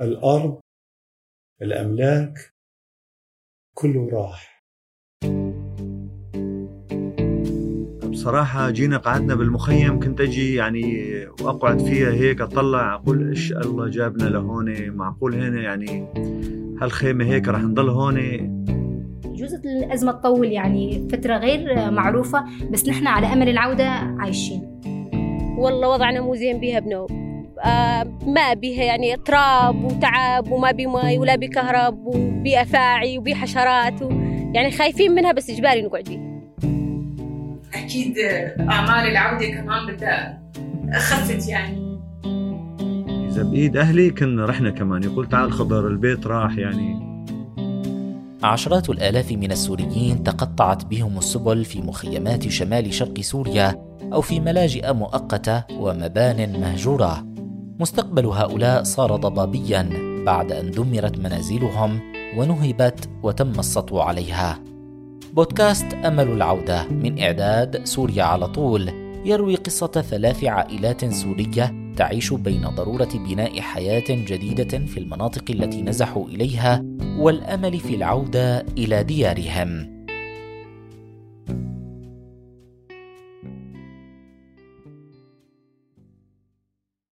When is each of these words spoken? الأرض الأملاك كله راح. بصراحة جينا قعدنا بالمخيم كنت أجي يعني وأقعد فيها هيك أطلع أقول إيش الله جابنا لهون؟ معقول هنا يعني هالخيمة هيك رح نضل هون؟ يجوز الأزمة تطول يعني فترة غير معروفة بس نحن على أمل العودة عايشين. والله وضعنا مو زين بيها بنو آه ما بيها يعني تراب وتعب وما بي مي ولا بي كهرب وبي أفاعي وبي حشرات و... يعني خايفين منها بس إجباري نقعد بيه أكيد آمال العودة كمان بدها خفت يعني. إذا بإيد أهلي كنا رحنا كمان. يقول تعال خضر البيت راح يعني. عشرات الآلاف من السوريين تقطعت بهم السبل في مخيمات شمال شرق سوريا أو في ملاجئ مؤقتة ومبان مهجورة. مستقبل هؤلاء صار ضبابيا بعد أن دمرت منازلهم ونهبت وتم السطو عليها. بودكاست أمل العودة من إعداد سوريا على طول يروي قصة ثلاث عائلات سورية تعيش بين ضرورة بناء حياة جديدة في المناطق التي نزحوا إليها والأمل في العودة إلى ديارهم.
الأرض 0.00 0.60
الأملاك 1.62 2.38
كله 3.74 4.08
راح. 4.12 4.64
بصراحة 8.10 8.70
جينا 8.70 8.96
قعدنا 8.96 9.34
بالمخيم 9.34 10.00
كنت 10.00 10.20
أجي 10.20 10.54
يعني 10.54 11.06
وأقعد 11.26 11.80
فيها 11.80 12.12
هيك 12.12 12.40
أطلع 12.40 12.94
أقول 12.94 13.28
إيش 13.28 13.52
الله 13.52 13.88
جابنا 13.88 14.28
لهون؟ 14.28 14.90
معقول 14.90 15.34
هنا 15.34 15.60
يعني 15.60 16.08
هالخيمة 16.80 17.24
هيك 17.24 17.48
رح 17.48 17.60
نضل 17.60 17.88
هون؟ 17.88 18.16
يجوز 19.24 19.54
الأزمة 19.54 20.12
تطول 20.12 20.52
يعني 20.52 21.08
فترة 21.08 21.36
غير 21.36 21.90
معروفة 21.90 22.44
بس 22.70 22.88
نحن 22.88 23.06
على 23.06 23.26
أمل 23.26 23.48
العودة 23.48 23.88
عايشين. 23.88 24.80
والله 25.58 25.88
وضعنا 25.88 26.20
مو 26.20 26.34
زين 26.34 26.60
بيها 26.60 26.80
بنو 26.80 27.06
آه 27.06 27.25
ما 28.26 28.54
بيها 28.54 28.84
يعني 28.84 29.16
تراب 29.16 29.84
وتعب 29.84 30.52
وما 30.52 30.70
بي 30.70 30.86
مي 30.86 31.18
ولا 31.18 31.36
بي 31.36 31.48
كهرب 31.48 32.06
وبي 32.06 32.60
أفاعي 32.60 33.18
وبي 33.18 33.34
حشرات 33.34 34.02
و... 34.02 34.10
يعني 34.54 34.70
خايفين 34.70 35.12
منها 35.12 35.32
بس 35.32 35.50
إجباري 35.50 35.82
نقعد 35.82 36.04
بيه 36.04 36.26
أكيد 37.74 38.14
آمال 38.60 39.10
العودة 39.10 39.48
كمان 39.48 39.86
بدها 39.86 40.42
خفت 40.94 41.48
يعني. 41.48 41.98
إذا 43.28 43.42
بإيد 43.42 43.76
أهلي 43.76 44.10
كنا 44.10 44.46
رحنا 44.46 44.70
كمان. 44.70 45.02
يقول 45.02 45.28
تعال 45.28 45.52
خضر 45.52 45.88
البيت 45.88 46.26
راح 46.26 46.56
يعني. 46.56 47.16
عشرات 48.42 48.90
الآلاف 48.90 49.32
من 49.32 49.52
السوريين 49.52 50.22
تقطعت 50.22 50.84
بهم 50.84 51.18
السبل 51.18 51.64
في 51.64 51.82
مخيمات 51.82 52.48
شمال 52.48 52.94
شرق 52.94 53.20
سوريا 53.20 53.86
أو 54.12 54.20
في 54.20 54.40
ملاجئ 54.40 54.92
مؤقتة 54.92 55.64
ومبان 55.72 56.60
مهجورة. 56.60 57.35
مستقبل 57.80 58.26
هؤلاء 58.26 58.82
صار 58.82 59.16
ضبابيا 59.16 59.88
بعد 60.26 60.52
أن 60.52 60.70
دمرت 60.70 61.18
منازلهم 61.18 62.00
ونهبت 62.36 63.08
وتم 63.22 63.58
السطو 63.58 64.00
عليها. 64.00 64.60
بودكاست 65.32 65.94
أمل 65.94 66.28
العودة 66.28 66.88
من 66.88 67.22
إعداد 67.22 67.84
سوريا 67.84 68.22
على 68.24 68.48
طول 68.48 68.90
يروي 69.24 69.54
قصة 69.54 69.86
ثلاث 69.86 70.44
عائلات 70.44 71.04
سورية 71.04 71.92
تعيش 71.96 72.32
بين 72.32 72.68
ضرورة 72.68 73.08
بناء 73.14 73.60
حياة 73.60 74.04
جديدة 74.08 74.86
في 74.86 75.00
المناطق 75.00 75.50
التي 75.50 75.82
نزحوا 75.82 76.26
إليها 76.26 76.82
والأمل 77.18 77.80
في 77.80 77.94
العودة 77.94 78.60
إلى 78.78 79.04
ديارهم. 79.04 79.95